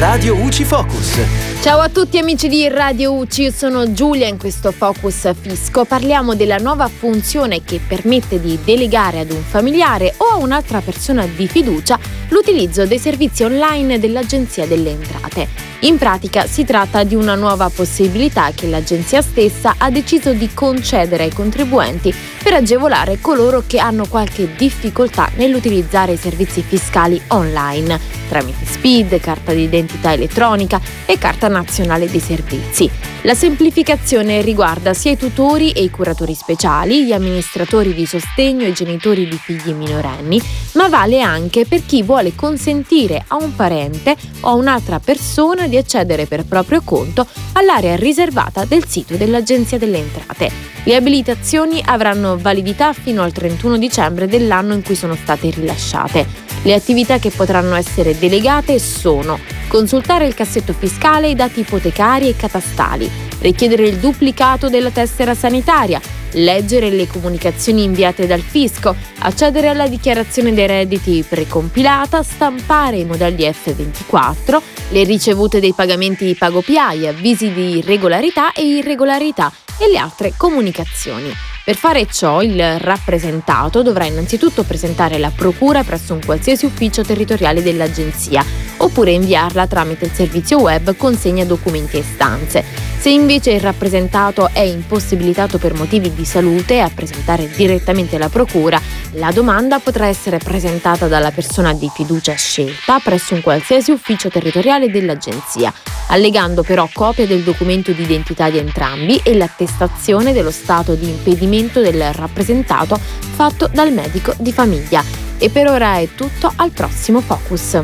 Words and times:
Radio 0.00 0.34
UCI 0.34 0.64
Focus. 0.64 1.20
Ciao 1.60 1.78
a 1.78 1.90
tutti 1.90 2.16
amici 2.16 2.48
di 2.48 2.66
Radio 2.68 3.12
UCI, 3.12 3.42
io 3.42 3.50
sono 3.50 3.92
Giulia 3.92 4.28
in 4.28 4.38
questo 4.38 4.72
Focus 4.72 5.30
Fisco. 5.38 5.84
Parliamo 5.84 6.34
della 6.34 6.56
nuova 6.56 6.88
funzione 6.88 7.62
che 7.62 7.82
permette 7.86 8.40
di 8.40 8.58
delegare 8.64 9.18
ad 9.18 9.30
un 9.30 9.42
familiare 9.42 10.14
o 10.16 10.24
a 10.24 10.36
un'altra 10.36 10.80
persona 10.80 11.26
di 11.26 11.46
fiducia 11.46 11.98
l'utilizzo 12.28 12.86
dei 12.86 12.98
servizi 12.98 13.42
online 13.42 13.98
dell'Agenzia 13.98 14.66
delle 14.66 14.88
Entrate. 14.88 15.48
In 15.80 15.98
pratica 15.98 16.46
si 16.46 16.64
tratta 16.64 17.04
di 17.04 17.14
una 17.14 17.34
nuova 17.34 17.68
possibilità 17.68 18.52
che 18.54 18.68
l'agenzia 18.68 19.20
stessa 19.20 19.74
ha 19.76 19.90
deciso 19.90 20.32
di 20.32 20.48
concedere 20.54 21.24
ai 21.24 21.32
contribuenti 21.32 22.14
per 22.42 22.54
agevolare 22.54 23.20
coloro 23.20 23.62
che 23.66 23.78
hanno 23.78 24.06
qualche 24.06 24.54
difficoltà 24.56 25.30
nell'utilizzare 25.36 26.12
i 26.12 26.16
servizi 26.16 26.62
fiscali 26.62 27.20
online 27.28 28.20
tramite 28.30 28.64
SPID, 28.64 29.18
carta 29.18 29.52
d'identità 29.52 30.12
elettronica 30.12 30.80
e 31.04 31.18
carta 31.18 31.48
nazionale 31.48 32.08
dei 32.08 32.20
servizi. 32.20 32.88
La 33.22 33.34
semplificazione 33.34 34.40
riguarda 34.40 34.94
sia 34.94 35.10
i 35.10 35.16
tutori 35.16 35.72
e 35.72 35.82
i 35.82 35.90
curatori 35.90 36.34
speciali, 36.34 37.04
gli 37.04 37.12
amministratori 37.12 37.92
di 37.92 38.06
sostegno 38.06 38.64
e 38.64 38.68
i 38.68 38.72
genitori 38.72 39.28
di 39.28 39.36
figli 39.36 39.72
minorenni, 39.72 40.40
ma 40.74 40.88
vale 40.88 41.20
anche 41.20 41.66
per 41.66 41.84
chi 41.84 42.02
vuole 42.02 42.34
consentire 42.34 43.22
a 43.26 43.36
un 43.36 43.54
parente 43.54 44.16
o 44.40 44.48
a 44.48 44.54
un'altra 44.54 45.00
persona 45.00 45.66
di 45.66 45.76
accedere 45.76 46.26
per 46.26 46.44
proprio 46.44 46.80
conto 46.82 47.26
all'area 47.54 47.96
riservata 47.96 48.64
del 48.64 48.86
sito 48.86 49.16
dell'Agenzia 49.16 49.76
delle 49.76 49.98
Entrate. 49.98 50.50
Le 50.84 50.94
abilitazioni 50.94 51.82
avranno 51.84 52.29
validità 52.36 52.92
fino 52.92 53.22
al 53.22 53.32
31 53.32 53.78
dicembre 53.78 54.26
dell'anno 54.26 54.74
in 54.74 54.82
cui 54.82 54.94
sono 54.94 55.14
state 55.14 55.50
rilasciate. 55.50 56.26
Le 56.62 56.74
attività 56.74 57.18
che 57.18 57.30
potranno 57.30 57.74
essere 57.74 58.18
delegate 58.18 58.78
sono 58.78 59.38
consultare 59.66 60.26
il 60.26 60.34
cassetto 60.34 60.72
fiscale 60.72 61.30
i 61.30 61.34
dati 61.34 61.60
ipotecari 61.60 62.28
e 62.28 62.36
catastali, 62.36 63.10
richiedere 63.40 63.86
il 63.86 63.96
duplicato 63.96 64.68
della 64.68 64.90
tessera 64.90 65.34
sanitaria, 65.34 66.00
leggere 66.32 66.90
le 66.90 67.06
comunicazioni 67.06 67.84
inviate 67.84 68.26
dal 68.26 68.40
fisco, 68.40 68.94
accedere 69.20 69.68
alla 69.68 69.88
dichiarazione 69.88 70.52
dei 70.52 70.66
redditi 70.66 71.24
precompilata, 71.26 72.22
stampare 72.22 72.98
i 72.98 73.04
modelli 73.04 73.44
F24, 73.44 74.60
le 74.90 75.04
ricevute 75.04 75.60
dei 75.60 75.72
pagamenti 75.72 76.26
di 76.26 76.34
pago 76.34 76.60
PI, 76.60 77.06
avvisi 77.06 77.52
di 77.52 77.78
irregolarità 77.78 78.52
e 78.52 78.64
irregolarità 78.64 79.52
e 79.78 79.90
le 79.90 79.98
altre 79.98 80.34
comunicazioni. 80.36 81.49
Per 81.62 81.76
fare 81.76 82.06
ciò 82.06 82.42
il 82.42 82.80
rappresentato 82.80 83.82
dovrà 83.82 84.04
innanzitutto 84.04 84.62
presentare 84.64 85.18
la 85.18 85.30
procura 85.30 85.84
presso 85.84 86.14
un 86.14 86.20
qualsiasi 86.24 86.64
ufficio 86.64 87.02
territoriale 87.02 87.62
dell'Agenzia 87.62 88.42
oppure 88.78 89.10
inviarla 89.10 89.66
tramite 89.66 90.06
il 90.06 90.12
servizio 90.12 90.60
web 90.60 90.96
consegna 90.96 91.44
documenti 91.44 91.98
e 91.98 92.02
stanze. 92.02 92.79
Se 93.00 93.08
invece 93.08 93.52
il 93.52 93.60
rappresentato 93.60 94.50
è 94.52 94.60
impossibilitato 94.60 95.56
per 95.56 95.72
motivi 95.72 96.12
di 96.12 96.26
salute 96.26 96.82
a 96.82 96.90
presentare 96.94 97.48
direttamente 97.48 98.18
la 98.18 98.28
procura, 98.28 98.78
la 99.12 99.32
domanda 99.32 99.78
potrà 99.78 100.06
essere 100.06 100.36
presentata 100.36 101.06
dalla 101.06 101.30
persona 101.30 101.72
di 101.72 101.90
fiducia 101.94 102.34
scelta 102.34 102.98
presso 102.98 103.32
un 103.32 103.40
qualsiasi 103.40 103.90
ufficio 103.90 104.28
territoriale 104.28 104.90
dell'Agenzia, 104.90 105.72
allegando 106.08 106.62
però 106.62 106.90
copia 106.92 107.26
del 107.26 107.42
documento 107.42 107.92
di 107.92 108.02
identità 108.02 108.50
di 108.50 108.58
entrambi 108.58 109.18
e 109.24 109.34
l'attestazione 109.34 110.34
dello 110.34 110.50
stato 110.50 110.94
di 110.94 111.08
impedimento 111.08 111.80
del 111.80 112.12
rappresentato 112.12 113.00
fatto 113.00 113.66
dal 113.72 113.94
medico 113.94 114.34
di 114.36 114.52
famiglia. 114.52 115.02
E 115.38 115.48
per 115.48 115.68
ora 115.68 115.96
è 115.96 116.08
tutto, 116.14 116.52
al 116.54 116.70
prossimo 116.70 117.22
Focus. 117.22 117.80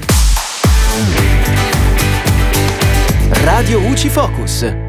Radio 3.31 3.81
UCI 3.81 4.09
Focus. 4.11 4.86